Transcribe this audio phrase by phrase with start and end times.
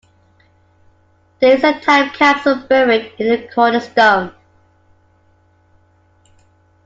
[1.39, 4.33] There is a time capsule buried in the cornerstone.